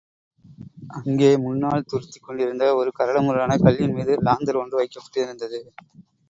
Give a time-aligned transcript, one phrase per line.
[0.91, 5.61] அங்கே முன்னால் துறுத்திக்கொண்டிருந்த ஒரு கரடுமுரடான கல்லின் மீது லாந்தர் ஒன்று வைக்கப்பட்டிருந்தது.